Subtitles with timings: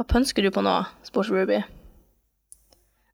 [0.00, 0.72] Hva pønsker du på nå,
[1.04, 1.58] spurte Ruby?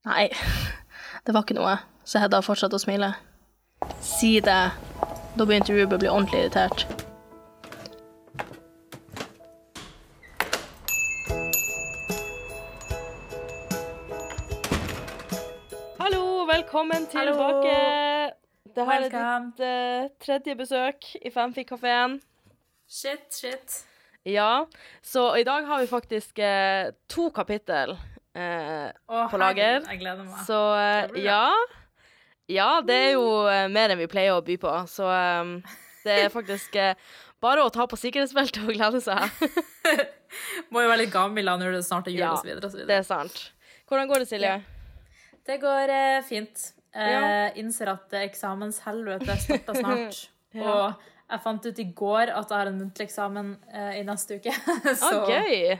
[0.07, 0.29] Nei,
[1.27, 1.73] det var ikke noe.
[2.07, 3.09] Så Hedda fortsatte å smile.
[3.99, 4.61] Si det.
[5.35, 6.87] Da begynte Ruby å bli ordentlig irritert.
[15.99, 17.75] Hallo, velkommen tilbake.
[18.79, 22.21] Det her er ditt eh, tredje besøk i Fanfic-kafeen.
[22.87, 23.81] Shit, shit.
[24.27, 24.67] Ja,
[25.03, 27.95] så i dag har vi faktisk eh, to kapittel
[28.35, 29.85] eh, Å, på lager.
[29.89, 30.41] Jeg gleder meg.
[30.47, 31.45] Så eh, ja.
[32.49, 34.73] Ja, det er jo eh, mer enn vi pleier å by på.
[34.91, 35.53] Så eh,
[36.05, 36.95] det er faktisk eh,
[37.45, 39.29] bare å ta på sikkerhetsbeltet og glede seg.
[40.75, 42.69] Må jo være litt gammel da når det snart er jul Ja, og så videre
[42.69, 43.39] og så Det er sant.
[43.89, 44.57] Hvordan går det, Silje?
[45.49, 45.95] Det går
[46.29, 46.67] fint.
[46.93, 47.23] Eh, Ja.
[47.61, 50.25] Innser at eksamenshelvete starter snart.
[50.57, 50.65] Ja.
[50.65, 54.39] Og jeg fant ut i går at jeg har en muntlig eksamen uh, i neste
[54.41, 54.53] uke.
[55.03, 55.79] så Ah, gøy.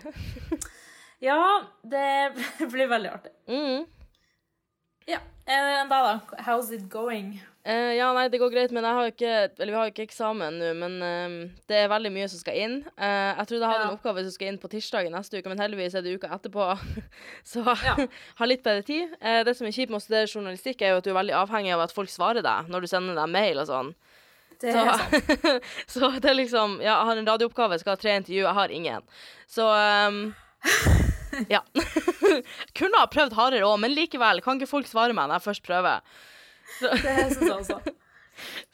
[1.29, 1.39] ja,
[1.83, 2.09] det
[2.73, 3.33] blir veldig artig.
[3.49, 3.87] Mm.
[5.09, 5.21] Ja.
[5.49, 6.43] Eh, Enn deg, da?
[6.45, 7.39] How's it going?
[7.69, 9.93] Uh, ja, nei, det går greit, men jeg har jo ikke Eller vi har jo
[9.93, 12.77] ikke eksamen nå, men uh, det er veldig mye som skal inn.
[12.97, 13.89] Eh, jeg trodde jeg hadde Ja.
[13.91, 16.31] en oppgave som skal inn på tirsdag i neste uke, men heldigvis er det uka
[16.37, 16.69] etterpå.
[17.49, 17.97] Så Ja.
[18.41, 19.17] har litt bedre tid.
[19.21, 21.37] Eh, det som er kjipt med å studere journalistikk, er jo at du er veldig
[21.41, 23.93] avhengig av at folk svarer deg når du sender deg mail og sånn.
[24.61, 25.53] Det Så,
[25.95, 28.75] så det er liksom Ja, jeg har en radiooppgave, skal ha tre intervju, jeg har
[28.75, 29.03] ingen.
[29.47, 30.35] Så um,
[31.53, 31.61] Ja.
[32.79, 35.67] Kunne ha prøvd hardere òg, men likevel, kan ikke folk svare meg når jeg først
[35.69, 36.01] prøver?
[36.81, 37.79] Det syns jeg også.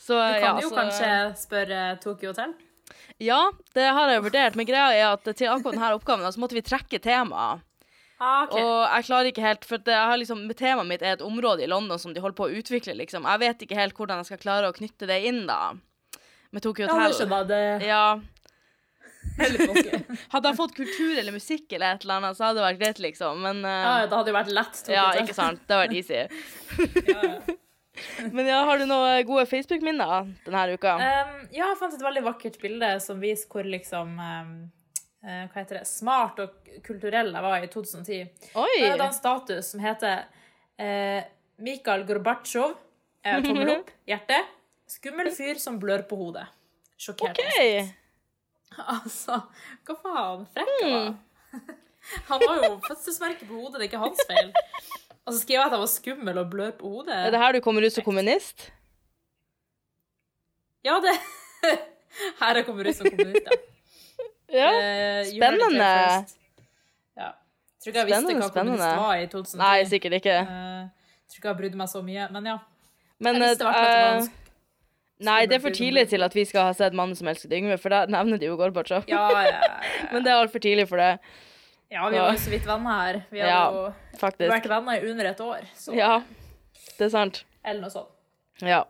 [0.01, 2.55] Så, Du kan ja, jo så- kanskje spørre Tokyo Hotel.
[3.23, 3.39] Ja,
[3.77, 6.65] det har jeg vurdert, men greia er at til akkurat denne oppgaven så måtte vi
[6.67, 7.63] trekke temaet.
[8.23, 8.63] Ah, okay.
[8.63, 11.65] Og jeg klarer ikke helt, for det, jeg har liksom, temaet mitt er et område
[11.65, 13.27] i London som de holder på å utvikle, liksom.
[13.27, 15.75] Jeg vet ikke helt hvordan jeg skal klare å knytte det inn, da.
[16.55, 17.11] Med Tokyo Hotel.
[17.11, 17.49] Ja, jeg.
[17.51, 18.05] Det Ja.
[19.35, 23.01] Hadde jeg fått kultur eller musikk eller et eller annet, så hadde det vært greit,
[23.03, 23.43] liksom.
[23.43, 24.79] Men Ja, eh, ja, det hadde jo vært lett.
[24.79, 25.65] Tokyo ja, ikke sant.
[25.67, 26.23] Det hadde vært easy.
[27.15, 27.59] Ja, ja.
[28.35, 30.97] Men ja, har du noen gode Facebook-minner denne uka?
[30.99, 34.55] Um, ja, jeg fant et veldig vakkert bilde som viser hvor liksom um,
[35.25, 35.87] Hva heter det?
[35.89, 38.19] Smart og kulturell jeg var i 2010.
[38.61, 38.73] Oi!
[38.77, 40.27] er hadde en status som heter
[40.77, 41.25] eh,
[41.65, 42.75] Mikael Gorbatsjov.
[43.25, 43.91] Eh, tommel opp.
[44.11, 44.41] Hjerte.
[44.91, 46.47] Skummel fyr som blør på hodet.
[47.01, 47.39] Sjokkert.
[47.41, 47.85] Okay.
[48.75, 49.37] Altså,
[49.87, 50.41] hva faen?
[50.51, 51.13] Frekk han var.
[52.27, 54.49] Han har jo fødselsmerke på hodet, det er ikke hans feil.
[55.23, 57.21] Og så skriver jeg at jeg var skummel og blør på hodet.
[57.29, 58.67] Er det her du kommer ut som kommunist?
[60.85, 61.15] Ja, det
[62.41, 63.61] Her jeg kommer ut som kommunist, ja.
[64.55, 64.69] Ja.
[64.71, 65.91] Eh, it Spennende.
[67.19, 67.31] Ja.
[67.83, 69.59] Tror ikke jeg visste Spennende, hva kommunist var i 2010.
[69.61, 70.37] Nei, sikkert ikke.
[70.45, 70.87] Eh,
[71.29, 72.57] tror ikke jeg brydde meg så mye, men ja.
[73.25, 74.41] Men Jeg visste i hvert fall at det var eh,
[75.25, 77.79] Nei, det er for tidlig til at vi skal ha sett 'Mannen som elsket Yngve',
[77.79, 79.05] for da nevner de jo Gorbatsjov.
[79.09, 79.75] Ja, ja, ja.
[80.13, 81.13] Men det er altfor tidlig for det,
[81.91, 83.21] ja, vi var jo så vidt venner her.
[83.31, 84.51] Vi har Ja, jo faktisk.
[84.51, 85.61] vært venner i under et år.
[85.79, 85.95] Så.
[85.95, 86.23] Ja,
[86.99, 87.45] det er sant.
[87.65, 88.11] Eller noe sånt.
[88.61, 88.83] Ja.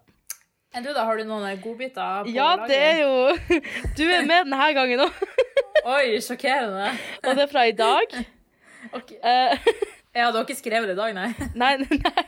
[0.75, 1.05] Enn du, da?
[1.05, 2.69] Har du noen godbiter på Ja, laget?
[2.69, 3.37] det er jo
[3.99, 5.13] Du er med denne gangen òg,
[5.85, 6.93] Oi, sjokkerende.
[7.25, 8.17] og det er fra i dag.
[8.93, 9.19] Okay.
[9.25, 9.57] Uh,
[10.15, 11.31] Ja, du har ikke skrevet det i dag, nei?
[11.59, 12.25] nei, nei, nei.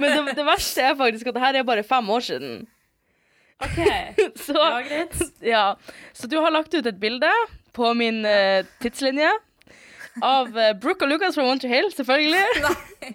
[0.00, 2.54] Men det, det verste er faktisk at det her er bare fem år siden.
[3.60, 3.80] OK.
[4.46, 5.18] Så Ja, greit.
[5.44, 5.64] Ja,
[6.16, 7.28] så du har lagt ut et bilde
[7.76, 9.28] på min uh, tidslinje
[10.24, 12.46] av uh, Brooke og Lucas fra Winter Hill, selvfølgelig.
[12.64, 13.12] Nei.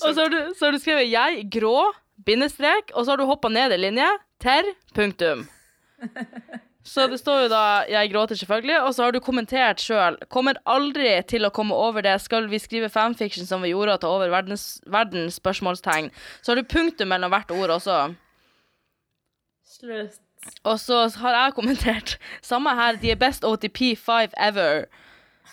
[0.00, 1.90] og så har, du, så har du skrevet 'jeg', grå,
[2.24, 4.08] bindestrek, og så har du hoppa ned en linje.
[4.40, 5.48] Ter, punktum.
[6.86, 10.54] Så det står jo da 'jeg gråter', selvfølgelig, og så har du kommentert sjøl 'kommer
[10.66, 14.06] aldri til å komme over det', skal vi skrive fanfiction som vi gjorde, og ta
[14.06, 16.10] over verdens, verdens spørsmålstegn.
[16.42, 18.14] Så har du punktum mellom hvert ord også.
[19.66, 20.20] Slutt.
[20.64, 24.86] Og så har jeg kommentert Samme her, de er best OTP5 ever.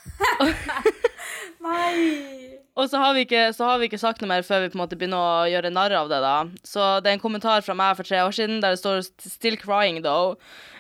[1.64, 2.53] Nei.
[2.74, 4.78] Og så har, vi ikke, så har vi ikke sagt noe mer før vi på
[4.80, 6.20] en måte begynner å gjøre narr av det.
[6.24, 6.38] da.
[6.66, 9.60] Så det er en kommentar fra meg for tre år siden der det står 'still
[9.62, 10.34] crying though'.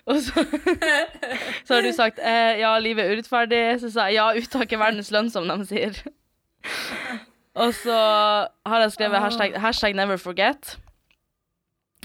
[0.09, 0.45] Og så,
[1.65, 3.79] så har du sagt eh, 'ja, livet er urettferdig'.
[3.79, 5.93] Så sa jeg 'ja, uttak er verdens lønn', som de sier.
[7.55, 7.97] Og så
[8.65, 10.77] har jeg skrevet hashtag, hashtag 'never forget'.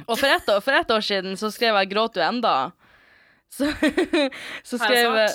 [0.07, 2.71] Og for ett, år, for ett år siden så skrev jeg 'gråt du enda'?
[3.51, 3.73] Så,
[4.69, 5.29] så skrev jeg?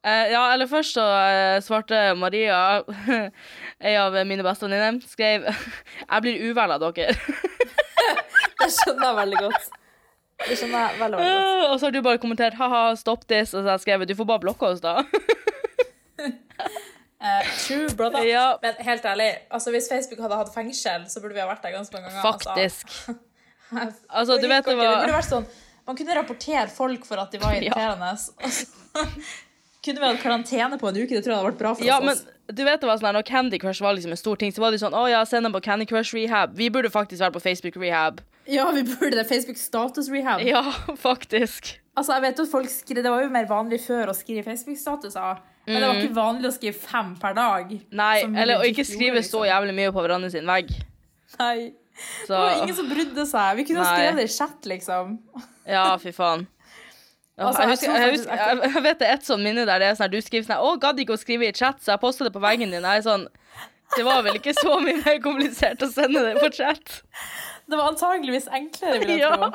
[0.00, 2.80] Eh, ja, eller først så eh, svarte Maria,
[3.80, 5.46] ei av mine bestevenninner, skrev
[6.10, 7.14] 'Jeg blir uvel av dere'.
[8.60, 9.68] Det skjønner jeg veldig godt.
[10.48, 11.70] Det skjønner jeg veldig, veldig godt.
[11.70, 14.14] og så har du bare kommentert 'ha-ha, stopp this', og så har jeg skrevet 'du
[14.18, 14.96] får bare blokke oss', da.
[16.20, 18.22] Uh, true, brother.
[18.24, 18.56] Ja.
[18.62, 21.72] Men helt ærlig, altså hvis Facebook hadde hatt fengsel, så burde vi ha vært der
[21.76, 22.22] ganske mange ganger.
[22.24, 22.86] Faktisk.
[23.70, 23.96] Altså.
[24.10, 25.44] Altså, du vet det det var burde vært sånn
[25.86, 28.08] Man kunne rapportere folk for at de var irriterende.
[28.12, 28.46] Ja.
[28.46, 28.66] Altså,
[29.84, 31.14] Kunne vi hatt karantene på en uke?
[31.14, 32.04] Det tror jeg hadde vært bra for Ja, oss.
[32.04, 32.16] men
[32.56, 34.74] du vet det var sånn når Candy Crush var liksom en stor ting, så var
[34.74, 36.56] det sånn Å ja, send dem på Candy Crush rehab.
[36.58, 38.22] Vi burde faktisk være på Facebook rehab.
[38.50, 39.26] Ja, vi burde det.
[39.28, 40.42] Facebook status rehab.
[40.46, 40.64] Ja,
[40.98, 41.76] faktisk.
[41.96, 45.42] Altså, jeg vet at folk skrev Det var jo mer vanlig før å skrive Facebook-statuser,
[45.68, 47.74] men det var ikke vanlig å skrive fem per dag.
[47.76, 47.82] Mm.
[48.00, 49.50] Nei, eller å ikke skrive gjorde, så liksom.
[49.50, 50.72] jævlig mye på hverandre sin vegg.
[51.38, 51.56] Nei.
[52.24, 53.58] Så Det var ingen som brydde seg.
[53.58, 55.18] Vi kunne ha skrevet det i chat, liksom.
[55.68, 56.46] Ja, fy faen.
[57.40, 59.86] Altså, jeg, husker, jeg, husker, jeg, jeg vet det er et sånn minne der det
[59.90, 62.28] er sånn du skriver sånn Å, gadd ikke å skrive i chat, så jeg postet
[62.28, 62.84] det på veggen din.
[62.84, 63.26] Jeg er sånn
[63.96, 67.00] Det var vel ikke så mye mer komplisert å sende det på chat.
[67.70, 69.34] Det var antageligvis enklere, vil jeg Ja.
[69.36, 69.50] tro.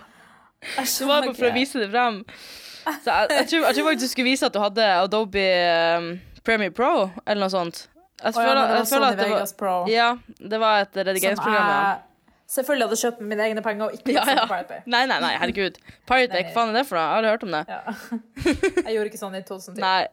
[0.76, 2.24] Det var bare for å vise det frem.
[3.04, 5.46] Så jeg, tror, jeg tror faktisk du skulle vise at du hadde Adobe
[5.98, 6.10] um,
[6.46, 7.88] Premiere Pro, eller noe sånt.
[8.22, 9.76] Jeg ja, føler, men det var det var Pro.
[9.92, 10.10] Ja,
[10.40, 11.70] det var et Som redigeringsprogram.
[11.70, 11.80] ja.
[11.92, 12.15] jeg
[12.52, 14.46] selvfølgelig hadde jeg kjøpt med mine egne penger og ikke Ja, ja, ja.
[14.50, 14.84] Pirate Bay.
[14.86, 15.80] Nei, nei, nei, herregud.
[16.06, 17.06] Pirate Bay, hva faen er det for noe?
[17.06, 17.64] Jeg har hørt om det.
[17.70, 17.82] Ja.
[18.86, 19.82] Jeg gjorde ikke sånn i 2010.
[19.84, 20.08] Nei.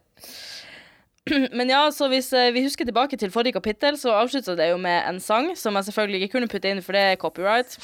[1.59, 4.79] Men ja, så hvis eh, vi husker tilbake til forrige kapittel, så avslutta det jo
[4.83, 7.77] med en sang som jeg selvfølgelig ikke kunne putte inn, for det er copyright.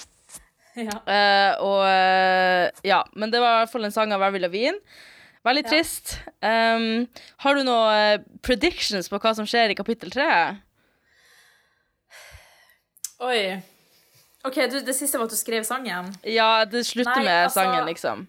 [0.79, 0.95] Ja.
[1.07, 4.79] Uh, og uh, ja, men det var i hvert fall en sang av Avril Lavigne.
[5.47, 5.71] Veldig Ja.
[5.71, 6.17] trist.
[6.43, 7.07] Um,
[7.45, 10.27] har du noen predictions på hva som skjer i kapittel tre?
[13.23, 13.59] Oi.
[14.47, 16.13] OK, du, det siste var at du skrev sangen.
[16.23, 18.27] Ja, det slutter Nei, med altså- sangen, liksom.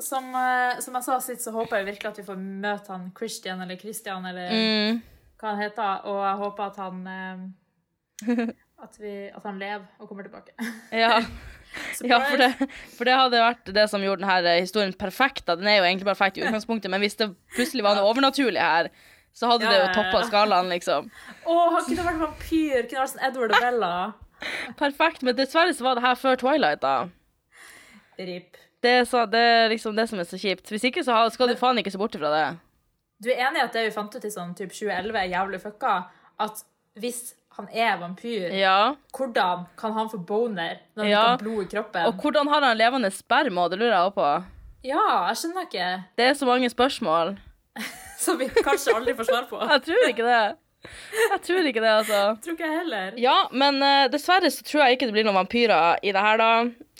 [0.00, 3.12] Som, eh, som jeg sa sist, så håper jeg virkelig at vi får møte han
[3.16, 5.02] Christian eller Christian eller Mm.
[5.38, 8.46] hva han heter, og jeg håper at han eh,
[8.82, 10.50] at, vi, at han lever og kommer tilbake.
[10.92, 11.20] Ja.
[12.06, 15.42] Ja, for det, for det hadde vært det som gjorde denne historien perfekt.
[15.48, 15.56] Da.
[15.58, 18.90] Den er jo egentlig perfekt i utgangspunktet, men hvis det plutselig var noe overnaturlig her,
[19.34, 21.08] så hadde Ja, det jo toppa skalaen, liksom.
[21.42, 22.86] Å, han kunne vært vampyr!
[22.86, 23.90] Kunne vært sånn Edward og Bella.
[24.78, 27.08] Perfekt, men dessverre så var det her før Twilight, da.
[28.18, 28.56] Rip.
[28.84, 30.68] Det så, det er liksom det som er så kjipt.
[30.70, 32.58] Hvis ikke så skal du faen ikke se bort ifra det.
[33.24, 35.60] Du er enig i at det vi fant ut i sånn typ 2011 er jævlig
[35.62, 35.94] fucka?
[36.44, 36.60] At
[37.00, 38.94] hvis han er vampyr, Ja.
[39.16, 41.20] hvordan kan han få boner når han Ja.
[41.22, 42.04] ikke har blod i kroppen?
[42.06, 43.68] Og hvordan har han levende sperma?
[43.70, 44.44] Det lurer jeg også på.
[44.84, 46.04] Ja, jeg skjønner ikke.
[46.18, 47.38] Det er så mange spørsmål.
[48.18, 49.60] Som vi kanskje aldri får svar på.
[49.70, 50.56] Jeg tror ikke det.
[51.30, 52.20] Jeg tror ikke det, altså.
[52.44, 53.14] Tror ikke jeg heller.
[53.20, 56.40] Ja, men uh, dessverre så tror jeg ikke det blir noen vampyrer i det her,
[56.40, 56.50] da.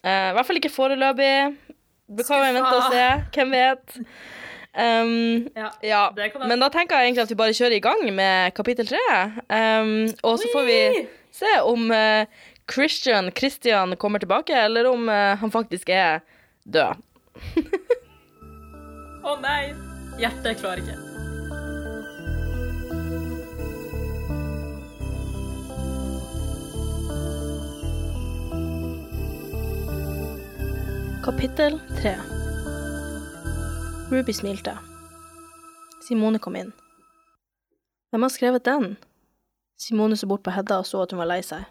[0.05, 1.35] Uh, I hvert fall ikke foreløpig.
[2.15, 3.05] Vi kan jo vente og se.
[3.37, 3.99] Hvem vet?
[4.75, 5.13] Um,
[5.63, 6.03] Ja, ja.
[6.45, 9.05] Men da tenker jeg egentlig at vi bare kjører i gang med kapittel tre.
[9.49, 10.81] Um, og så får vi
[11.35, 12.27] se om uh,
[12.71, 16.23] Christian Christian kommer tilbake, eller om han faktisk er
[16.65, 16.97] død.
[19.25, 19.75] Å nei!
[20.21, 21.14] Hjertet klarer ikke.
[31.25, 32.17] Kapittel 3
[34.11, 34.79] Ruby smilte.
[36.09, 36.73] Simone kom inn.
[38.11, 38.97] Hvem har skrevet den?
[39.81, 41.65] Simone så bort på Hedda og så at hun var lei seg.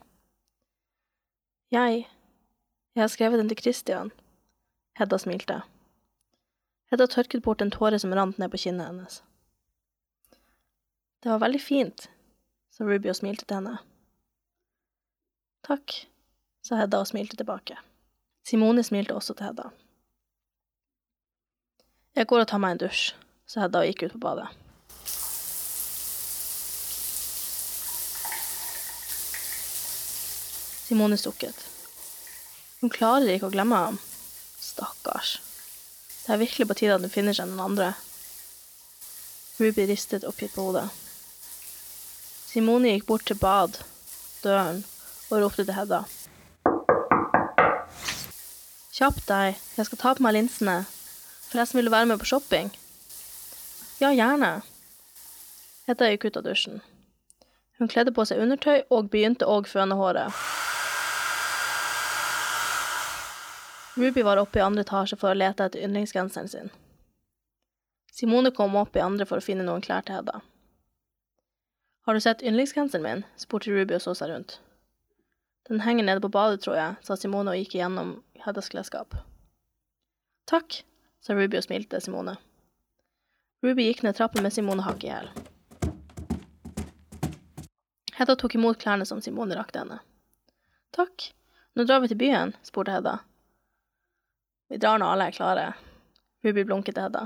[1.70, 2.08] Jeg.
[2.96, 4.10] Jeg har skrevet den til Christian.
[4.98, 5.62] Hedda smilte.
[6.90, 9.22] Hedda tørket bort en tåre som rant ned på kinnet hennes.
[11.22, 12.10] Det var veldig fint,
[12.74, 13.78] sa Ruby og smilte til henne.
[15.62, 16.00] Takk,
[16.66, 17.78] sa Hedda og smilte tilbake.
[18.44, 19.70] Simone smilte også til Hedda.
[22.16, 23.14] Jeg går og tar meg en dusj,
[23.48, 24.50] sa Hedda og gikk ut på badet.
[30.84, 31.64] Simone sukket.
[32.82, 34.00] Hun klarer ikke å glemme ham.
[34.60, 35.38] Stakkars.
[36.26, 37.94] Det er virkelig på tide at hun finner seg noen andre.
[39.58, 40.90] Ruby ristet oppgitt på hodet.
[42.52, 43.80] Simone gikk bort til bad,
[44.44, 44.84] døren,
[45.32, 46.04] og ropte til Hedda.
[48.94, 50.84] Kjapp deg, jeg skal ta på meg linsene.
[51.50, 52.68] Forresten, vil du være med på shopping?
[53.98, 54.60] Ja, gjerne.
[55.88, 56.84] Hedda gikk ut av dusjen.
[57.82, 60.38] Hun kledde på seg undertøy og begynte å føne håret.
[63.98, 66.70] Ruby var oppe i andre etasje for å lete etter yndlingsgenseren sin.
[68.14, 70.44] Simone kom opp i andre for å finne noen klær til Hedda.
[72.06, 73.26] Har du sett yndlingsgenseren min?
[73.42, 74.60] spurte Ruby og så seg rundt.
[75.70, 79.16] Den henger nede på badet, tror jeg, sa Simone og gikk igjennom Heddas klesskap.
[80.50, 80.82] Takk,
[81.24, 82.36] sa Ruby og smilte til Simone.
[83.64, 85.30] Ruby gikk ned trappen med Simone hakk i hæl.
[88.18, 90.02] Hedda tok imot klærne som Simone rakte henne.
[90.94, 91.30] Takk,
[91.74, 93.16] nå drar vi til byen, spurte Hedda.
[94.70, 95.66] Vi drar når alle er klare.
[96.44, 97.24] Ruby blunket til Hedda.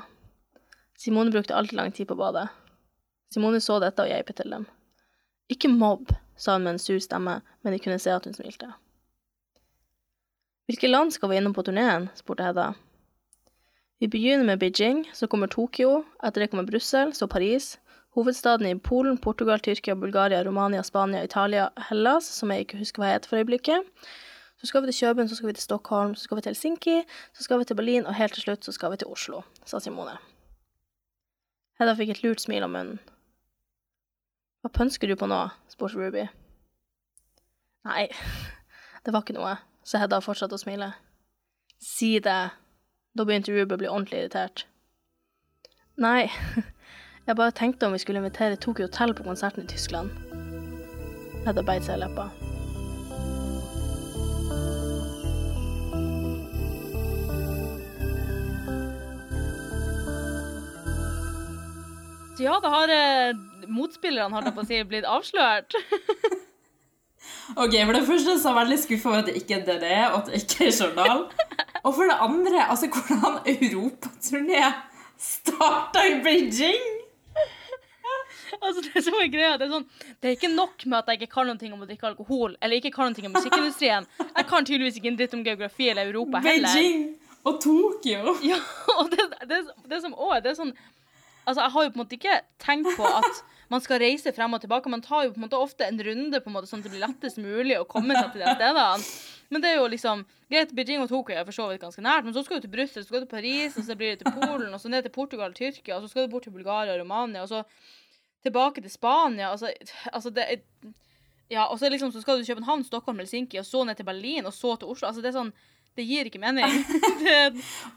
[0.97, 2.47] Simone brukte alltid lang tid på badet.
[3.33, 4.69] Simone så dette og geipet til dem.
[5.49, 8.71] Ikke mobb, sa hun med en sur stemme, men de kunne se at hun smilte.
[10.67, 12.09] Hvilke land skal vi innom på turneen?
[12.15, 12.73] spurte Hedda.
[13.99, 17.79] Vi begynner med Beijing, så kommer Tokyo, etter det kommer Brussel, så Paris.
[18.13, 23.13] Hovedstaden i Polen, Portugal, Tyrkia, Bulgaria, Romania, Spania, Italia, Hellas, som jeg ikke husker hva
[23.13, 23.81] heter for øyeblikket.
[24.57, 27.01] Så skal vi til København, så skal vi til Stockholm, så skal vi til Helsinki,
[27.33, 29.79] så skal vi til Berlin, og helt til slutt så skal vi til Oslo, sa
[29.79, 30.17] Simone.
[31.79, 32.99] Hedda fikk et lurt smil om munnen.
[34.67, 35.35] Hva pønsker du på nå?
[35.71, 36.25] spurte Ruby.
[37.87, 38.01] Nei,
[39.07, 39.53] det var ikke noe,
[39.87, 40.89] så Hedda fortsatte å smile.
[41.79, 42.49] Si det.
[43.15, 44.65] Da begynte Ruby å bli ordentlig irritert.
[46.03, 46.27] Nei,
[47.29, 50.11] jeg bare tenkte om vi skulle invitere Tokyo Hotel på konserten i Tyskland.
[51.47, 52.27] Hedda beit seg i leppa.
[62.37, 65.77] Ja, det har eh, motspillerne holdt på å si, blitt avslørt.
[67.55, 69.99] Ok, For det første så er jeg veldig skuffa over at det ikke er DDE,
[70.11, 71.21] og at det ikke er journal.
[71.83, 74.63] Og for det andre, altså hvordan europaturné
[75.17, 76.87] starta i Beijing!
[78.61, 79.85] Altså, det som er greia, det er sånn
[80.23, 82.79] Det er ikke nok med at jeg ikke kan noe om å drikke alkohol, eller
[82.79, 84.07] ikke kan noe om musikkindustrien.
[84.23, 86.71] Jeg kan tydeligvis ikke en dritt om geografi eller Europa heller.
[86.71, 87.03] Beijing
[87.47, 88.37] og Tokyo.
[88.43, 88.59] Ja,
[88.97, 90.75] og det, det, det som òg det er sånn
[91.47, 93.37] Altså, jeg har jo på en måte ikke tenkt på at
[93.71, 94.91] man skal reise frem og tilbake.
[94.91, 96.93] Man tar jo på en måte ofte en runde på en måte sånn at det
[96.93, 99.09] blir lettest mulig å komme seg til de stedene.
[99.51, 102.23] Men det er jo liksom Greit, Beijing og Tokyo er for så vidt ganske nært,
[102.27, 104.21] men så skal du til Brussel, så skal du til Paris, og så blir det
[104.21, 106.55] til Polen, og så ned til Portugal og Tyrkia, og så skal du bort til
[106.55, 107.63] Bulgaria og Romania, og så
[108.47, 109.49] tilbake til Spania.
[109.51, 109.71] Altså,
[110.13, 110.63] altså det er
[111.47, 114.05] Ja, og så liksom så skal du til København, Stockholm, Helsinki, og så ned til
[114.05, 115.07] Berlin, og så til Oslo.
[115.07, 115.53] Altså, det er sånn
[115.95, 116.65] Det gir ikke mening.
[117.23, 117.37] Det,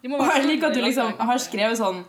[0.03, 2.05] de Og jeg liker at du liksom har skrevet sånn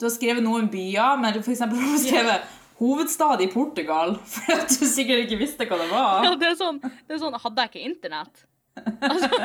[0.00, 4.56] Du har skrevet noen byer, men for eksempel har du skrevet hovedstad i Portugal, for
[4.56, 6.24] at du sikkert ikke visste hva det var.
[6.26, 8.46] Ja, det er sånn, det er sånn Hadde jeg ikke internett?
[8.80, 9.28] Altså,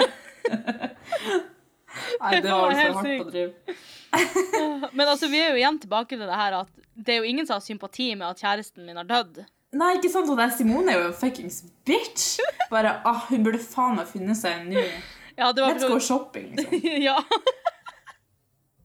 [2.19, 3.25] Nei, det var altså hardt sykt.
[3.25, 3.75] å drive.
[4.97, 7.47] men altså, vi er jo igjen tilbake til det her at det er jo ingen
[7.47, 9.43] som har sympati med at kjæresten min har dødd.
[9.75, 10.29] Nei, ikke sant?
[10.31, 12.37] Og det er Simone er jo en fuckings bitch.
[12.71, 14.85] Bare, ah, Hun burde faen meg funnet seg en ny
[15.35, 16.85] Ja, Let's go shopping, liksom.
[17.09, 17.17] ja.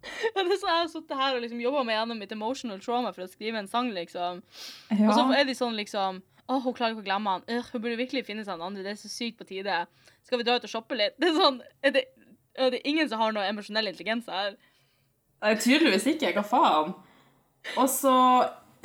[0.25, 0.43] ja.
[0.43, 3.13] Det er så jeg har sittet her og liksom jobba meg gjennom mitt emotional trauma
[3.13, 4.41] for å skrive en sang, liksom.
[4.97, 7.45] Og så er de sånn liksom Å, hun klarer ikke å glemme han.
[7.47, 8.83] Øh, hun burde virkelig finne seg en andre.
[8.83, 9.77] Det er så sykt på tide.
[10.27, 11.15] Skal vi dra ut og shoppe litt?
[11.21, 12.03] Det er sånn Er det,
[12.59, 14.57] er det ingen som har noe emosjonell intelligens her?
[15.45, 16.33] Nei, tydeligvis ikke.
[16.35, 16.93] Hva faen?
[17.77, 18.15] Og så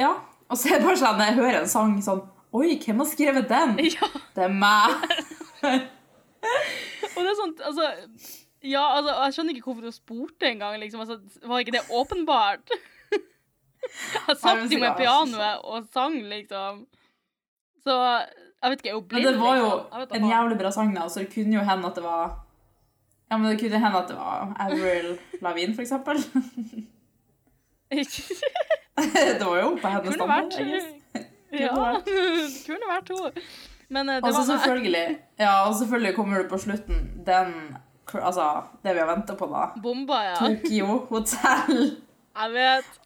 [0.02, 0.14] Ja.
[0.46, 2.22] Og så er det bare sånn jeg hører en sang sånn
[2.56, 3.74] Oi, hvem har skrevet den?
[3.98, 4.08] Ja.
[4.36, 5.10] Det er meg.
[7.16, 7.90] Og det er sånn, altså
[8.66, 11.04] Ja, altså, jeg skjønner ikke hvorfor hun spurte engang, liksom.
[11.04, 12.66] Altså, var ikke det åpenbart?
[14.28, 16.80] Jeg satt jo med pianoet og sang, liksom.
[17.86, 17.94] Så
[18.66, 19.68] jeg vet ikke, jeg er jo Men det var jo
[20.00, 20.24] liksom.
[20.24, 22.24] En jævlig bra sang, da, så det kunne jo hende at det var
[23.32, 26.18] Ja, men det kunne hende at det var Avril Lavigne, for eksempel.
[29.40, 30.52] det var jo på hennes standard.
[31.54, 32.18] Ja, det
[32.66, 33.46] kunne vært henne.
[33.90, 37.78] Men eh, det Og så var selvfølgelig Ja, og selvfølgelig kommer du på slutten den
[38.22, 38.46] Altså,
[38.84, 39.66] det vi har venta på, da.
[39.82, 40.36] bomba, ja.
[40.40, 41.84] Tokyo hotell
[42.36, 43.00] Jeg vet.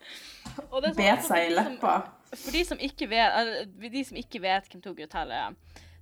[0.71, 1.97] Og det bet seg i for de som- leppa.
[2.29, 5.55] For de som ikke vet, eller, de som ikke vet hvem Tokyo Hotel er,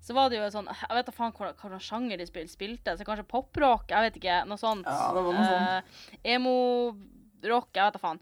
[0.04, 2.98] så var det jo sånn Jeg vet da faen slags sjanger de spil, spilte.
[2.98, 3.88] Så kanskje poprock?
[3.92, 4.42] Jeg vet ikke.
[4.48, 4.86] Noe sånt.
[4.88, 6.22] Ja, det var noe sånt.
[6.24, 7.70] Eh, Emo-rock?
[7.76, 8.20] Jeg vet da faen.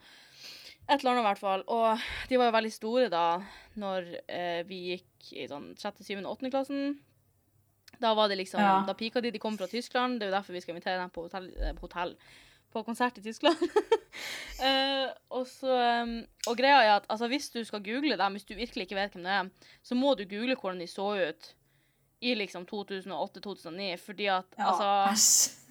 [0.87, 1.63] Et eller annet i hvert fall.
[1.67, 3.25] Og de var jo veldig store da
[3.81, 6.99] når eh, vi gikk i sånn sjette, syvende, åttende klassen.
[8.01, 8.83] Da var det liksom, Ja.
[8.87, 9.31] da pika de.
[9.31, 10.19] De kom fra Tyskland.
[10.19, 11.51] Det er jo derfor vi skal invitere dem på hotell.
[11.61, 12.15] eh, På, hotell,
[12.73, 13.55] på konsert i Tyskland.
[14.59, 16.15] uh, og, så, um,
[16.47, 19.13] og greia er at altså, hvis du skal google dem, hvis du virkelig ikke vet
[19.15, 19.49] hvem det er,
[19.83, 21.53] så må du google hvordan de så ut
[22.21, 25.61] i liksom 2008-2009, fordi at Ja, altså æsj.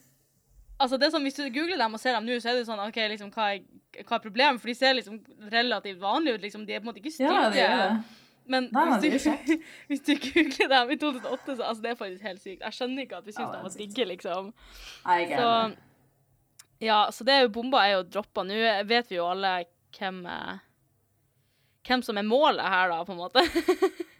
[0.80, 2.80] Altså, det sånn, Hvis du googler dem og ser dem nå, så er det sånn
[2.82, 3.60] OK, liksom, hva er,
[4.02, 4.60] hva er problemet?
[4.60, 5.20] For de ser liksom
[5.52, 6.42] relativt vanlige ut.
[6.42, 7.30] liksom, De er på en måte ikke stygge.
[7.30, 8.23] Ja, det er det.
[8.50, 9.54] Men Nei, hvis, du,
[9.88, 12.60] hvis du googler dem i 2008, så altså, det er faktisk helt sykt.
[12.60, 14.52] Jeg skjønner ikke at vi syns er de var digge, liksom.
[15.04, 15.48] Så
[16.84, 18.44] ja, så det er jo bomba er jo droppa.
[18.44, 18.58] Nå
[18.90, 19.56] vet vi jo alle
[19.96, 20.62] hvem eh,
[21.84, 23.44] hvem som er målet her, da, på en måte.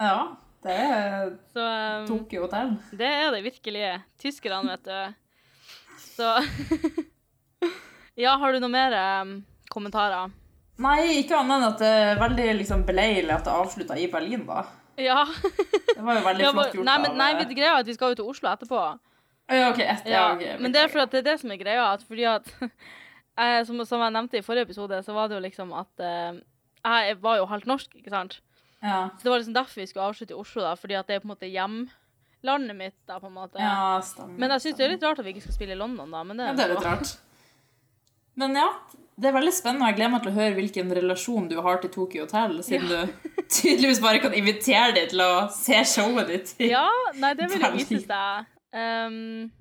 [0.04, 2.74] Ja, det er Så um, Tokyo Hotel.
[2.98, 3.84] det er det virkelig.
[4.20, 6.00] Tyskerne, vet du.
[6.02, 6.32] Så
[8.24, 9.36] Ja, har du noe mer um,
[9.70, 10.34] kommentarer?
[10.82, 14.42] Nei, ikke annet enn at det er veldig liksom, beleilig at det avslutta i Berlin,
[14.48, 14.64] da.
[14.98, 15.24] Ja.
[15.94, 18.12] Det var jo veldig flott gjort nei, men, nei, men greia er at vi skal
[18.14, 18.80] jo til Oslo etterpå.
[19.50, 21.52] Ja, ok, etter, ja, Ja, ok, men det er fordi at det er det som
[21.52, 21.86] er greia.
[21.92, 22.50] At fordi at
[23.68, 26.40] som, som jeg nevnte i forrige episode, så var det jo liksom at eh,
[26.84, 28.38] jeg var jo halvt norsk, ikke sant?
[28.84, 31.16] Ja, Så det var liksom derfor vi skulle avslutte i Oslo, da, fordi at det
[31.16, 32.98] er på en måte hjemlandet mitt.
[33.08, 33.60] da, på en måte.
[33.60, 34.38] ja stemmer.
[34.38, 36.24] Men jeg syns det er litt rart at vi ikke skal spille i London, da.
[36.24, 37.14] Men det ja, det er litt rart.
[38.40, 38.68] Men ja,
[39.14, 41.92] det er veldig spennende, jeg gleder meg til å høre hvilken relasjon du har til
[41.94, 46.54] Tokyo Hotel, siden du tydeligvis bare kan invitere dem til å se showet ditt.
[46.66, 46.88] Ja,
[47.20, 48.50] nei, det vil jo vise seg.
[48.74, 49.52] Um,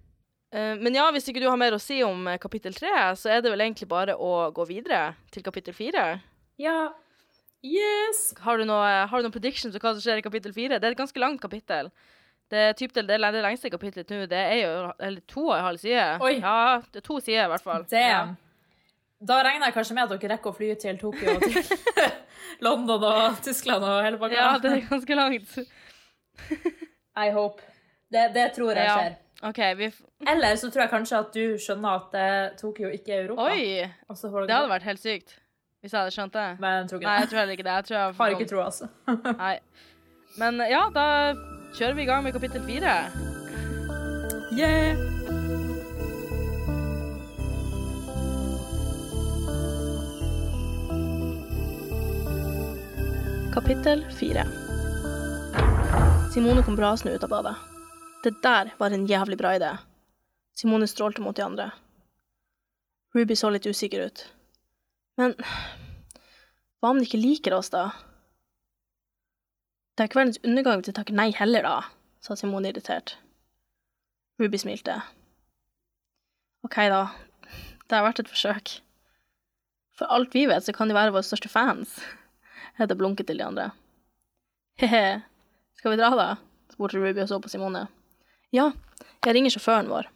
[0.56, 2.90] uh, men ja, hvis ikke du har mer å si om eh, kapittel tre,
[3.20, 6.08] så er det vel egentlig bare å gå videre til kapittel fire.
[6.62, 6.90] Ja.
[7.64, 8.32] Yes!
[8.44, 10.82] Har du noe, har du noen predictions om hva som skjer i kapittel fire?
[10.82, 11.94] Det er et ganske langt kapittel.
[12.52, 15.68] Det typ det, det, det lengste kapittelet nå, det er jo eller to og en
[15.70, 16.10] halv side.
[16.26, 16.36] Oi.
[16.42, 17.86] Ja, det er to sider i hvert fall.
[17.90, 18.36] Damn.
[19.24, 22.10] Da regner jeg kanskje med at dere rekker å fly til Tokyo og til
[22.66, 24.36] London og Tyskland og hele pakka.
[24.36, 25.54] Ja, det er ganske langt.
[27.18, 27.62] I hope.
[28.12, 28.98] Det, det tror jeg Ja.
[28.98, 29.20] skjer.
[29.44, 29.92] Okay, vi
[30.28, 33.50] Eller så tror jeg kanskje at du skjønner at eh, Tokyo ikke er Europa.
[33.52, 33.90] Oi!
[34.08, 35.40] Det hadde vært helt sykt
[35.84, 36.46] hvis jeg hadde skjønt det.
[36.64, 37.74] Men jeg tror ikke Nei, jeg tror heller ikke det.
[37.76, 38.88] Jeg tror jeg Har ikke tro, altså.
[39.44, 39.58] Nei.
[40.40, 41.08] Men ja, da
[41.76, 42.98] kjører vi i gang med kapittel fire.
[44.56, 45.43] Yeah!
[53.54, 54.44] Kapittel fire.
[56.34, 57.56] Simone kom brasende ut av badet.
[58.24, 59.70] Det der var en jævlig bra idé.
[60.58, 61.68] Simone strålte mot de andre.
[63.14, 64.24] Ruby så litt usikker ut.
[65.22, 67.92] Men hva om de ikke liker oss, da?
[69.94, 71.86] Det er ikke verdens undergang hvis de takker nei heller, da,
[72.26, 73.20] sa Simone irritert.
[74.42, 74.98] Ruby smilte.
[76.66, 77.06] Ok, da.
[77.86, 78.80] Det har vært et forsøk.
[79.94, 82.00] For alt vi vet, så kan de være våre største fans.
[82.78, 83.70] Hedda blunket til de andre.
[84.82, 85.22] He-he,
[85.78, 86.28] skal vi dra, da?
[86.74, 87.86] spurte Ruby og så på Simone.
[88.54, 88.72] Ja,
[89.26, 90.08] jeg ringer sjåføren vår.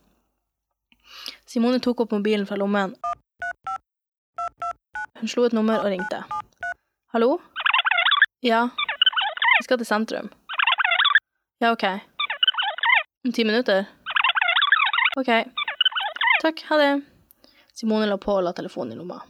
[1.45, 2.95] Simone tok opp mobilen fra lommen.
[5.19, 6.23] Hun slo et nummer og ringte.
[7.13, 7.37] Hallo?
[8.45, 8.67] Ja,
[9.59, 10.31] vi skal til sentrum.
[11.61, 11.85] Ja, OK.
[13.25, 13.85] Om ti minutter?
[15.17, 15.29] OK.
[16.41, 16.91] Takk, ha det.
[17.73, 19.21] Simone la på og la telefonen i lomma.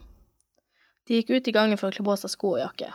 [1.07, 2.91] De gikk ut i gangen for å kle på seg sko og jakke.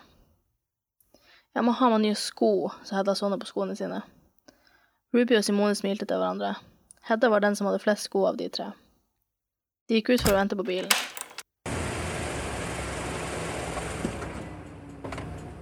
[1.52, 3.98] Jeg må ha meg nye sko, sa Hedda sånn på skoene sine.
[5.12, 6.54] Ruby og Simone smilte til hverandre.
[7.04, 8.70] Hedda var den som hadde flest sko av de tre.
[9.84, 10.88] De gikk ut for å vente på bilen.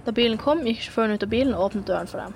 [0.07, 2.31] Da bilen kom, gikk sjåføren ut av bilen og åpnet døren for dem.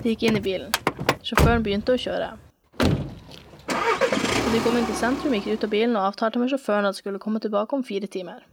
[0.00, 0.72] De gikk inn i bilen.
[1.20, 2.32] Sjåføren begynte å kjøre.
[2.88, 6.88] Da de kom inn til sentrum, gikk de ut av bilen og avtalte med sjåføren
[6.88, 8.48] at de skulle komme tilbake om fire timer.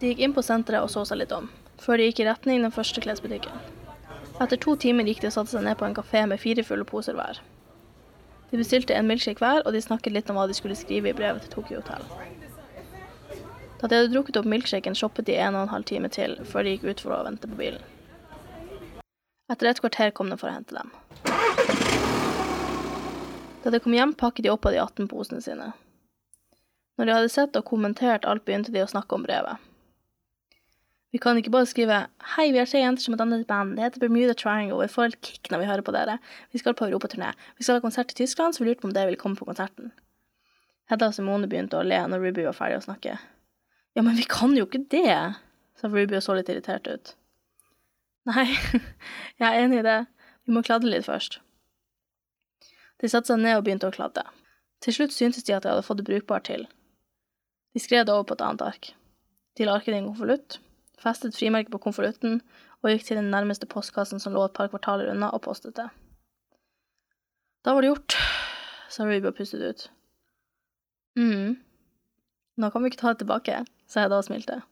[0.00, 2.64] De gikk inn på senteret og så seg litt om, før de gikk i retning
[2.64, 3.54] den første klesbutikken.
[4.38, 6.86] Etter to timer gikk de og satte seg ned på en kafé med fire fulle
[6.86, 7.40] poser hver.
[8.50, 11.16] De bestilte en milkshake hver, og de snakket litt om hva de skulle skrive i
[11.16, 12.04] brevet til Tokyo Hotel.
[13.78, 16.64] Da de hadde drukket opp milkshaken, shoppet de en og en halv time til, før
[16.64, 17.82] de gikk ut for å vente på bilen.
[19.52, 20.90] Etter et kvarter kom den for å hente dem.
[23.62, 25.72] Da de kom hjem, pakket de opp av de 18 posene sine.
[26.98, 29.67] Når de hadde sett og kommentert alt, begynte de å snakke om brevet.
[31.12, 33.76] Vi kan ikke bare skrive 'Hei, vi er tre jenter som et annet et band.
[33.76, 36.18] Det heter Bermuda Triangle, vi får helt kick når vi hører på dere.
[36.52, 37.32] Vi skal på europaturné.
[37.56, 39.48] Vi skal ha konsert i Tyskland, så vi lurte på om dere ville komme på
[39.48, 39.92] konserten.'
[40.90, 43.18] Hedda og Simone begynte å le når Ruby var ferdig å snakke.
[43.96, 45.36] 'Ja, men vi kan jo ikke det',
[45.76, 47.14] sa Ruby og så litt irritert ut.
[48.26, 48.46] 'Nei,
[49.40, 50.06] jeg er enig i det.
[50.44, 51.40] Vi må kladde litt først.'
[53.00, 54.22] De satte seg ned og begynte å kladde.
[54.82, 56.66] Til slutt syntes de at de hadde fått det brukbart til.
[57.74, 58.94] De skrev det over på et annet ark.
[59.56, 60.58] De la arket i en konvolutt,
[61.02, 62.40] festet frimerket på konvolutten
[62.82, 65.88] og gikk til den nærmeste postkassen som lå et par kvartaler unna, og postet det.
[67.64, 68.16] Da var det gjort,
[68.88, 69.90] sa Ruby og pustet ut.
[71.18, 71.56] mm,
[72.58, 74.62] Nå kan vi ikke ta det tilbake, sa jeg da og smilte.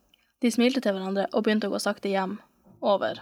[0.41, 2.37] De smilte til hverandre og begynte å gå sakte hjem,
[2.81, 3.21] over.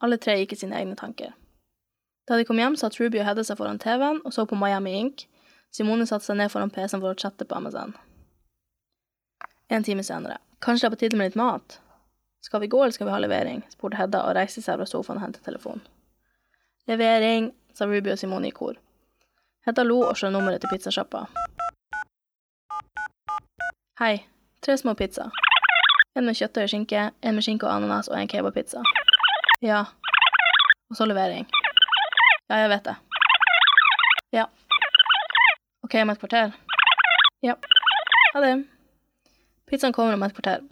[0.00, 1.32] Alle tre gikk i sine egne tanker.
[2.28, 4.92] Da de kom hjem, satt Ruby og Hedda seg foran TV-en og så på Miami
[4.98, 5.24] Ink.
[5.72, 7.94] Simone satte seg ned foran PC-en for å chatte på Amazon.
[9.70, 10.38] En time senere.
[10.62, 11.78] Kanskje det er på tide med litt mat?
[12.46, 13.62] Skal vi gå, eller skal vi ha levering?
[13.70, 15.80] spurte Hedda og reiste seg fra sofaen og hentet telefonen.
[16.86, 18.76] Levering, sa Ruby og Simone i kor.
[19.66, 21.24] Hedda lo og slå nummeret til pizzasjappa.
[23.98, 24.12] Hei,
[24.62, 25.26] tre små pizza.
[26.14, 28.84] En med kjøttdeig og skinke, en med skinke og ananas og en kebabpizza.
[29.66, 29.82] Ja.
[30.90, 31.50] Og så levering.
[32.46, 32.96] Ja, jeg vet det.
[34.38, 34.46] Ja.
[35.82, 36.54] OK, om et kvarter?
[37.42, 37.58] Ja.
[38.34, 38.56] Ha det.
[39.66, 40.62] Pizzaen kommer om et kvarter.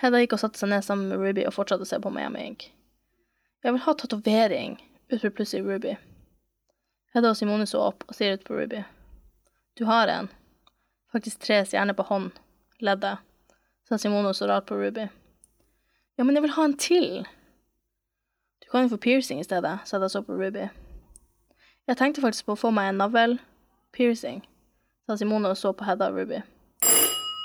[0.00, 2.40] Hedda gikk og satte seg ned sammen med Ruby og fortsatte å se på Miami
[2.48, 2.70] Ink.
[3.60, 4.78] Jeg vil ha tatovering,
[5.12, 5.96] utbrøt plutselig Ruby.
[7.12, 8.80] Hedda og Simone så opp og stirret på Ruby.
[9.76, 10.30] Du har en.
[11.12, 12.30] Faktisk tre stjerner på hånd.
[12.80, 13.20] Leddet,
[13.84, 15.04] sa Simone og så rart på Ruby.
[16.16, 17.26] Ja, men jeg vil ha en til.
[18.64, 20.70] Du kan jo få piercing i stedet, sa jeg så på Ruby.
[21.88, 24.40] Jeg tenkte faktisk på å få meg en navl-piercing,
[25.04, 26.40] sa Simone og så på Hedda og Ruby.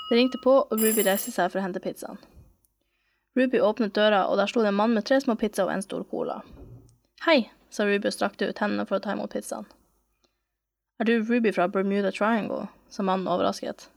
[0.06, 2.16] Det ringte på, og Ruby reiste seg for å hente pizzaen.
[3.36, 5.82] Ruby åpnet døra, og der sto det en mann med tre små pizzaer og en
[5.84, 6.38] stor cola.
[7.26, 9.66] Hei, sa Ruby og strakte ut hendene for å ta imot pizzaen.
[11.00, 12.68] Er du Ruby fra Bermuda Triangle?
[12.88, 13.88] sa mannen overrasket.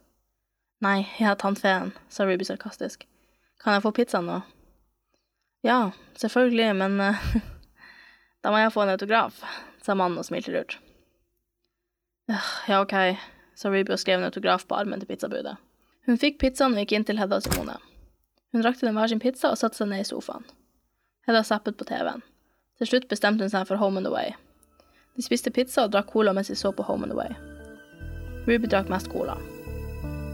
[0.84, 3.06] Nei, jeg er tannfeen, sa Ruby sarkastisk.
[3.64, 4.40] Kan jeg få pizzaen nå?
[5.64, 7.26] Ja, selvfølgelig, men eh,
[8.44, 9.40] da må jeg få en autograf,
[9.84, 10.80] sa mannen og smilte lurt.
[12.30, 12.94] «Øh, Ja, ok,
[13.56, 15.56] sa Ruby og skrev en autograf på armen til pizzabudet.
[16.08, 17.78] Hun fikk pizzaen og gikk inn til Hedda og Simone.
[18.52, 20.46] Hun rakte dem hver sin pizza og satte seg ned i sofaen.
[21.28, 22.24] Hedda zappet på TV-en.
[22.80, 24.32] Til slutt bestemte hun seg for Home and Away.
[25.14, 27.36] De spiste pizza og drakk cola mens de så på Home and Away.
[28.48, 29.36] Ruby drakk mest cola.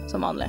[0.08, 0.48] Som vanlig.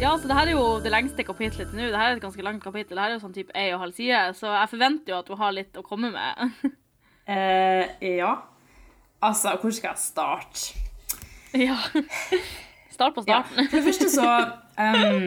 [0.00, 1.86] Ja, så det her er jo det lengste kapitlet til nå.
[1.92, 2.96] Det her er et ganske langt kapittel.
[2.96, 5.30] Det her er jo sånn type ei og halv side, så jeg forventer jo at
[5.30, 6.50] du har litt å komme med.
[7.24, 8.34] Eh, ja.
[9.24, 10.74] Altså, hvor skal jeg starte?
[11.54, 11.76] ja.
[12.94, 13.40] Start på Ja.
[13.42, 13.68] starten.
[13.70, 14.26] For det første så
[14.84, 15.24] um,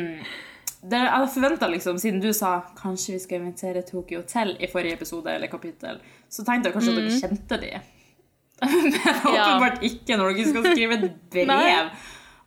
[0.88, 4.94] det, Jeg forventa, liksom, siden du sa kanskje vi skal invitere Tokyo Hotel i forrige
[5.00, 5.98] episode eller kapittel,
[6.30, 7.72] så tenkte jeg kanskje at dere kjente de.
[8.62, 9.44] Men Ja.
[9.50, 11.90] åpenbart ikke når dere skal skrive et brev.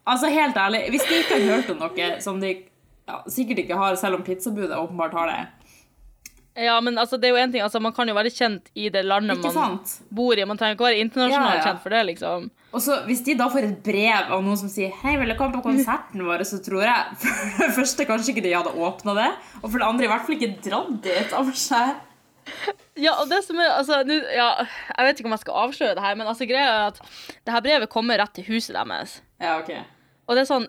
[0.07, 2.55] Altså, helt ærlig, hvis de ikke har hørt om noe som de
[3.09, 5.41] ja, sikkert ikke har, selv om pizzabudet åpenbart har det,
[6.61, 8.91] Ja, men altså, det er jo en ting, altså, man kan jo være kjent i
[8.93, 9.95] det landet ikke man sant?
[10.13, 10.45] bor i.
[10.45, 11.69] Man trenger ikke være internasjonalt Ja, ja.
[11.71, 12.51] kjent for det, liksom.
[12.71, 15.65] Og så Hvis de da får et brev av noen som sier 'Hei, komme på
[15.65, 17.05] konserten vår', så tror jeg
[17.57, 20.27] for det første kanskje ikke de hadde åpna det, og for det andre i hvert
[20.27, 21.97] fall ikke dratt dit av seg.
[22.97, 24.65] Ja, og det som er, altså, nu, ja,
[24.99, 27.01] Jeg vet ikke om jeg skal avsløre det her, men altså, greia er at
[27.47, 29.21] det her brevet kommer rett til huset deres.
[29.41, 29.71] Ja, ok.
[30.29, 30.69] Og det er sånn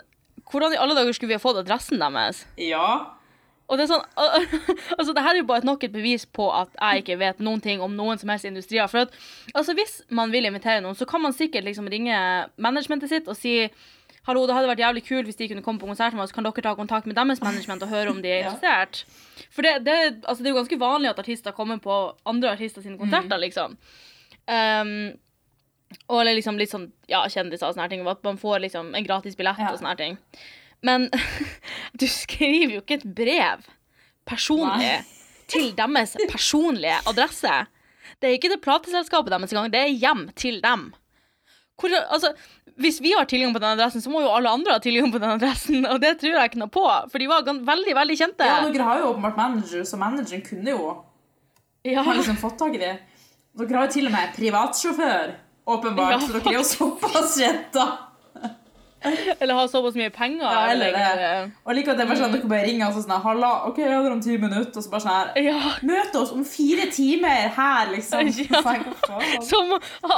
[0.52, 2.46] Hvordan i alle dager skulle vi ha fått adressen deres?
[2.60, 3.16] Ja.
[3.72, 4.04] Og det er sånn
[5.00, 7.62] Altså, det her er jo bare nok et bevis på at jeg ikke vet noen
[7.64, 8.90] ting om noen som helst industrier.
[8.92, 9.16] For at,
[9.56, 12.18] altså, hvis man vil invitere noen, så kan man sikkert liksom ringe
[12.62, 13.56] managementet sitt og si
[14.28, 16.32] Hallo, det hadde vært jævlig kult hvis de kunne komme på konsert med oss.
[16.36, 18.52] kan dere ta kontakt med deres management og høre om de er Ja.
[18.52, 19.00] interessert.
[19.50, 19.96] For det, det,
[20.30, 21.96] altså, det er jo ganske vanlig at artister kommer på
[22.30, 23.74] andre artister sine konserter, liksom.
[24.46, 25.18] Um,
[26.08, 28.06] og eller liksom litt sånn ja, kjendiser og sånne ting.
[28.08, 29.72] At man får liksom en gratis billett Ja.
[29.74, 30.20] og sånne ting.
[30.84, 31.10] Men
[32.00, 33.66] du skriver jo ikke et brev
[34.28, 35.04] personlig Nei.
[35.52, 37.52] til deres personlige adresse.
[38.22, 40.92] Det er ikke det plateselskapet deres engang, det er hjem til dem.
[41.82, 42.30] Hvor, altså,
[42.78, 45.18] hvis vi har tilgang på den adressen, så må jo alle andre ha tilgang på
[45.22, 48.46] den adressen, og det tror jeg ikke noe på, for de var veldig, veldig kjente.
[48.46, 50.92] ja, dere har jo åpenbart manager, så manageren kunne jo
[51.84, 52.04] Ja.
[52.06, 52.92] ha liksom fått tak i det.
[53.58, 55.34] Dere har jo til og med privatsjåfør,
[55.74, 57.88] åpenbart, Ja, så dere er jo såpass kjente.
[59.40, 60.46] Eller ha såpass mye penger.
[60.46, 61.52] Ja, eller det.
[61.66, 63.80] Og like at det er bare sånn dere bare ringer og så sånn Halla, OK,
[63.82, 65.72] jeg der om ti minutter, og så bare sånn her Ja.
[65.90, 68.30] Møt oss om fire timer her, liksom.
[68.52, 68.62] Ja.
[69.46, 69.60] Så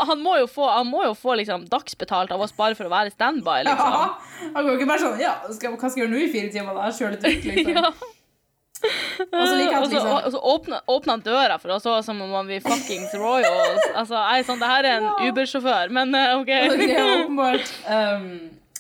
[0.10, 2.92] han må jo få, han må jo få liksom, dagsbetalt av oss bare for å
[2.94, 3.96] være standby, liksom.
[3.96, 4.50] Ja.
[4.58, 6.76] Han går ikke bare sånn Ja, skal, hva skal jeg gjøre nå i fire timer?
[6.76, 6.92] da?
[6.92, 7.80] Kjøre litt ut, liksom.
[7.84, 7.94] Ja.
[8.84, 12.34] Og så liker liksom og så åpner, åpner han døra for oss også, som om
[12.36, 13.86] han blir fuckings royals.
[13.94, 15.08] Altså, jeg sånn, det her er en.
[15.30, 16.52] Uber-sjåfør, men eh, OK.
[16.74, 18.28] okay åpenbart um,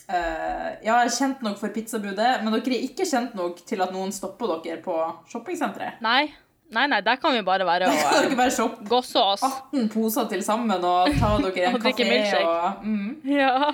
[0.10, 4.12] eh, Ja, kjent nok for pizzabudet, men dere er ikke kjent nok til at noen
[4.16, 4.98] stopper dere på
[5.32, 6.02] shoppingsenteret.
[6.04, 6.32] Nei.
[6.74, 9.44] Nei, nei, der kan vi bare være og bare gosse oss.
[9.46, 12.48] 18 poser til sammen og ta dere en Og kafé milkshake.
[12.50, 13.10] og mm.
[13.30, 13.74] Ja.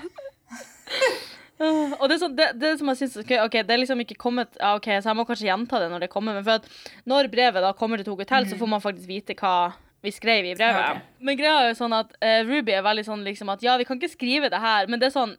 [1.59, 4.03] Uh, og det, er sånn, det, det som jeg synes, ok, okay, det er liksom
[4.03, 6.35] ikke kommet ja, ok, Så jeg må kanskje gjenta det når det kommer.
[6.35, 9.37] Men for at når brevet da kommer til Tog Hotel, så får man faktisk vite
[9.39, 9.71] hva
[10.03, 10.79] vi skrev i brevet.
[10.79, 11.19] Ja, ok.
[11.27, 13.87] Men greia er jo sånn at uh, Ruby er veldig sånn liksom at ja, vi
[13.87, 15.35] kan ikke skrive det her, men det er sånn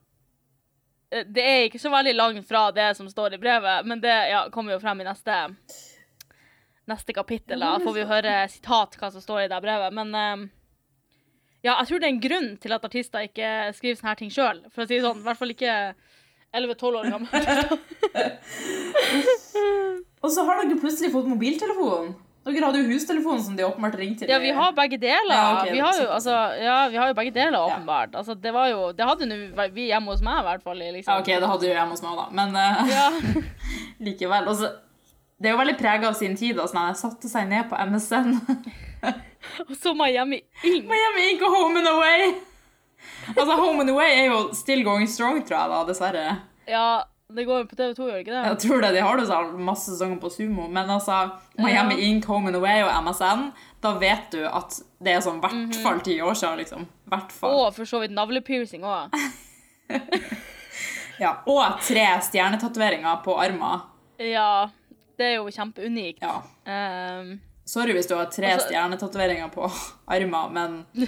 [1.11, 4.45] Det er ikke så veldig langt fra det som står i brevet, men det ja,
[4.55, 5.47] kommer jo frem i neste
[6.91, 7.61] Neste kapittel.
[7.63, 9.95] Da får vi jo høre sitat hva som står i det brevet.
[9.95, 10.41] Men eh,
[11.63, 14.33] ja, jeg tror det er en grunn til at artister ikke skriver sånne her ting
[14.35, 14.59] sjøl.
[14.73, 15.75] For å si det sånn, i hvert fall ikke
[16.57, 17.31] 11-12 år gammel.
[20.25, 22.07] Og så har dere plutselig fått mobiltelefon.
[22.41, 24.31] Dere hadde jo hustelefonen som de åpenbart ringte til.
[24.33, 25.33] Ja, vi har begge deler.
[25.35, 28.15] Ja, okay, vi, har jo, altså, ja, vi har jo begge deler, åpenbart.
[28.17, 30.81] Altså, det var jo Det hadde jo vi hjemme hos meg, i hvert fall.
[30.81, 31.13] Liksom.
[31.13, 32.29] Ja, OK, det hadde jo hjemme hos meg, da.
[32.41, 33.09] Men uh, Ja.
[34.09, 34.49] likevel.
[34.49, 34.73] Altså,
[35.37, 36.59] det er jo veldig prega av sin tid.
[36.61, 38.35] at Jeg satte seg ned på MSN.
[39.69, 40.89] Og så må jeg hjem i Ing.
[40.89, 42.35] Miami Ink og Home and Away!
[43.37, 46.25] Altså, Home and Away er jo still going strong, tror jeg, da, dessverre.
[46.69, 46.89] Ja,
[47.35, 48.45] det går jo på TV2, gjør det ikke det?
[48.49, 52.07] Jeg tror det, De har sånn masse sesonger på Sumo, men altså Miami Ja.
[52.09, 55.53] Ink, Home and Away og MSN, da vet du at det er sånn i hvert
[55.53, 55.83] Mhm.
[55.83, 56.87] fall ti år siden, liksom.
[57.09, 57.51] Hvert fall.
[57.67, 59.11] Og for så vidt navlepiercing òg.
[61.21, 61.35] Ja.
[61.47, 63.83] Og tre stjernetatoveringer på armer.
[64.19, 64.71] Ja,
[65.19, 66.23] det er jo kjempeunikt.
[66.23, 66.39] Ja.
[67.21, 69.69] Um, Sorry hvis du har tre Altså- stjernetatoveringer på
[70.09, 70.87] armer, men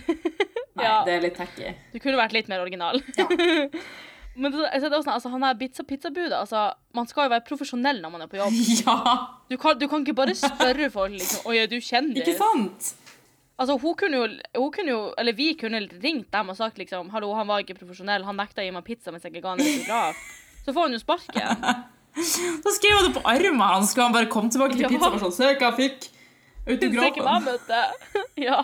[0.76, 1.02] Nei, Ja.
[1.04, 1.74] det er litt tacky.
[1.92, 3.00] Du kunne vært litt mer original.
[3.16, 3.26] Ja.
[4.34, 6.32] Men det, altså, det er sånn, altså, han er pizza pizzabudet.
[6.38, 6.62] Altså,
[6.96, 8.56] man skal jo være profesjonell når man er på jobb.
[8.86, 8.96] ja!
[9.50, 12.22] Du kan, du kan ikke bare spørre folk liksom, Oi, er du kjendis?
[12.24, 12.92] Ikke sant?
[13.60, 17.10] Altså, hun kunne jo, hun kunne jo Eller vi kunne ringt dem og sagt liksom
[17.12, 18.24] Hallo, han var ikke profesjonell.
[18.26, 20.22] Han nekta å gi meg pizza mens jeg ikke ga han en autograf.
[20.64, 21.66] Så får han jo sparken.
[22.12, 23.92] Da skrev han det på armen hans.
[23.92, 24.90] Skulle han bare komme tilbake til Ja.
[24.92, 26.10] pizza og sånn hva jeg fikk!
[26.62, 27.58] Autografen.
[28.46, 28.60] Ja.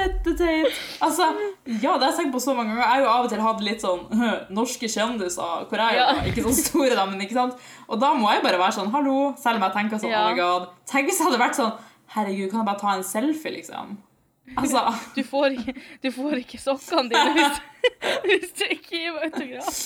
[0.00, 0.80] Fette teit.
[1.04, 1.26] Altså,
[1.68, 2.82] ja, det har jeg tenkt på så mange ganger.
[2.82, 6.06] Jeg har jo av og til hatt litt sånn «Hø, norske kjendiser hvor jeg Ja.
[6.30, 7.54] ikke sånn store, da, men ikke sant?
[7.88, 10.24] Og da må jeg bare være sånn hallo, selv om jeg tenker sånn Ja.
[10.26, 10.68] oh my god.
[10.88, 11.72] Tenk hvis jeg hadde vært sånn
[12.16, 13.98] herregud, kan jeg bare ta en selfie, liksom?
[14.58, 14.80] Altså,
[15.14, 17.60] Du får ikke, du får ikke sokkene dine hvis,
[18.24, 19.76] hvis du ikke gir meg autograf.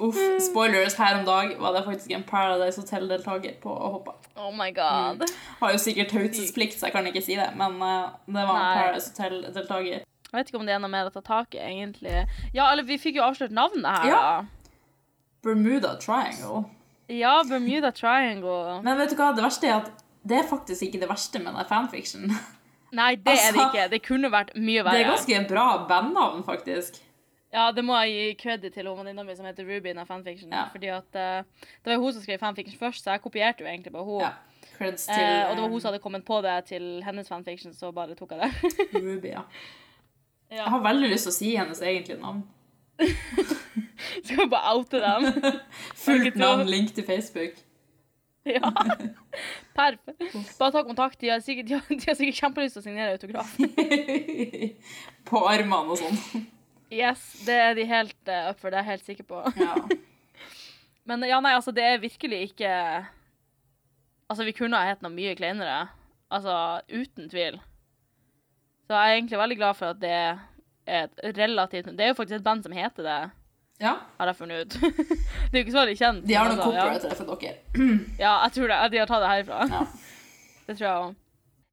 [0.00, 0.18] Uff.
[0.44, 4.14] Spoilers, her om dag var det faktisk en Paradise Hotel-deltaker på å hoppe.
[4.40, 5.24] Oh my god.
[5.60, 8.62] Har jo sikkert taushetsplikt, så jeg kan ikke si det, men uh, det var en
[8.64, 8.76] Nei.
[8.80, 10.06] Paradise Hotel-deltaker.
[10.30, 12.20] Jeg vet ikke om det er noe mer å ta tak i, egentlig.
[12.54, 14.20] Ja, eller vi fikk jo avslørt navnet her, Ja.
[14.20, 14.76] da.
[15.42, 16.64] Bermuda Triangle.
[17.08, 18.80] Ja, Bermuda Triangle.
[18.84, 19.90] Men vet du hva, det verste er at
[20.22, 22.26] det er faktisk ikke det verste med den fanfiction.
[22.92, 23.86] Nei, det er det Altså, ikke.
[23.92, 24.98] Det kunne vært mye verre.
[24.98, 27.00] Det er ganske bra bandnavn, faktisk.
[27.50, 30.52] Ja, det må jeg gi credit til venninna mi som heter Ruby av fanfiction.
[30.54, 30.68] Ja.
[30.70, 33.70] Fordi at uh, det var jo hun som skrev fanfiction først, så jeg kopierte jo
[33.70, 34.22] egentlig bare hun.
[34.22, 34.36] Ja.
[34.80, 37.74] Til Eh, og det var hun eh, som hadde kommet på det til hennes fanfiction,
[37.74, 38.70] så bare tok jeg det.
[39.04, 39.26] Ruby.
[39.28, 39.42] Ja.
[40.50, 40.62] ja.
[40.62, 42.46] Jeg har veldig lyst til å si hennes egentlige navn.
[44.24, 45.26] Skal vi bare oute dem?
[46.06, 47.58] Fullt navn, link til Facebook.
[48.48, 48.70] Ja.
[49.76, 50.00] Perf.
[50.58, 51.20] Bare ta kontakt.
[51.20, 53.52] De har sikkert, de har, de har sikkert kjempelyst til å signere autograf.
[55.28, 56.48] På armene og sånn.
[56.90, 59.42] Yes, det er de helt uh, up for, det er jeg helt sikker på.
[59.60, 59.76] Ja.
[61.08, 62.70] Men ja, nei, altså, det er virkelig ikke
[64.30, 65.88] Altså, vi kunne ha hett noe mye kleinere.
[66.30, 66.52] Altså,
[66.86, 67.56] uten tvil.
[68.86, 70.38] Så jeg er egentlig veldig glad for at det er
[71.22, 73.18] et relativt Det er jo faktisk et band som heter det,
[73.82, 73.92] ja.
[74.18, 74.76] har jeg funnet ut.
[75.50, 76.22] det er jo ikke så veldig kjent.
[76.28, 76.84] De har noe altså, ja.
[76.86, 77.98] copyright der for dere.
[78.18, 78.78] Ja, jeg tror det.
[78.92, 79.60] De har tatt det herifra.
[79.70, 79.82] Ja.
[80.66, 81.18] Det tror jeg òg.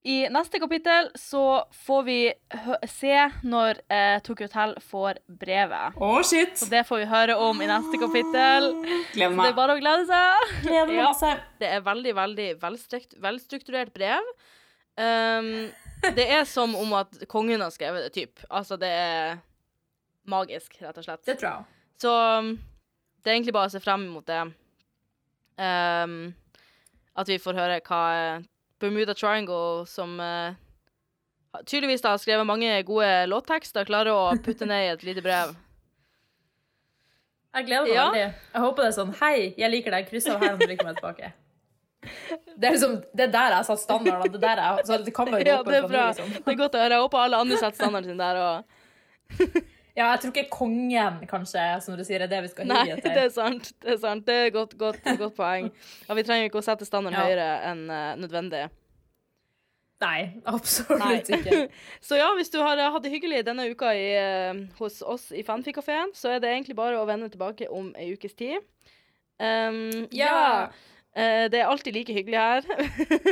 [0.07, 2.19] I neste kapittel så får vi
[2.63, 5.97] hø se når eh, Tokyo Hotel får brevet.
[5.99, 6.53] Å, shit!
[6.61, 8.69] Så det får vi høre om i neste kapittel.
[9.11, 10.55] Gleder Så det er bare å glede seg.
[10.63, 11.33] Gleder meg Ja.
[11.59, 12.47] Det er veldig, veldig
[13.27, 14.31] velstrukturert brev.
[14.95, 15.51] Um,
[16.15, 18.47] det er som om at kongen har skrevet det, typ.
[18.47, 19.39] Altså, det er
[20.23, 21.25] magisk, rett og slett.
[21.27, 21.71] Det tror jeg.
[21.99, 22.53] Så um,
[23.19, 24.43] det er egentlig bare å se frem mot det.
[25.59, 26.21] Um,
[27.11, 28.05] at vi får høre hva
[28.79, 30.53] Bermuda Triangle, som uh,
[31.65, 35.55] tydeligvis da har skrevet mange gode låttekster, klarer å putte ned i et lite brev.
[37.57, 38.05] Jeg gleder meg Ja.
[38.11, 38.33] veldig.
[38.53, 40.09] Jeg håper det er sånn Hei, jeg liker deg.
[40.11, 41.31] Kryss av her om du liker meg tilbake.
[42.57, 44.31] Det er liksom, det er der jeg har satt standarden.
[44.35, 46.03] Det, der jeg, så det kan Ja, det er bra.
[46.11, 46.29] liksom.
[46.37, 46.93] Det er godt å høre.
[46.99, 48.63] Jeg håper alle andre setter standarden sin der òg.
[49.97, 53.01] Ja, jeg tror ikke kongen, kanskje, som du sier, er det vi skal Nei, hige
[53.01, 53.71] det er sant.
[53.81, 54.27] Det er sant.
[54.27, 55.71] Det er godt, godt, godt poeng.
[56.05, 57.25] Og vi trenger ikke å sette standarden Ja.
[57.25, 58.67] høyere enn uh, nødvendig.
[60.03, 61.15] Nei, absolutt Nei.
[61.25, 61.63] ikke.
[62.07, 65.41] Så ja, hvis du har hatt det hyggelig denne uka i, eh, hos oss i
[65.41, 68.61] Fanfikafeen, så er det egentlig bare å vende tilbake om ei ukes tid.
[69.41, 70.69] Um, ja.
[71.17, 72.61] Eh, det er alltid like hyggelig her.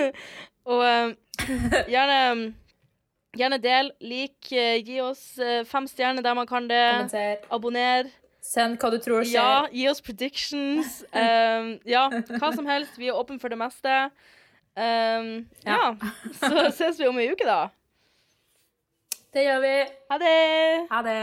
[0.73, 0.81] Og
[1.93, 2.19] gjerne
[3.35, 6.83] Gjerne del, lik, eh, gi oss eh, fem stjerner der man kan det.
[6.91, 7.49] Kommenter.
[7.51, 8.11] Abonner.
[8.45, 9.39] Send hva du tror skjer.
[9.39, 11.01] Ja, gi oss predictions.
[11.09, 12.05] Um, ja,
[12.37, 12.99] hva som helst.
[13.01, 13.97] Vi er åpne for det meste.
[14.77, 15.95] Um, ja.
[16.39, 17.65] Så ses vi om ei uke, da.
[19.35, 19.75] Det gjør vi.
[20.11, 20.37] Ha det!
[20.91, 21.21] Ha det.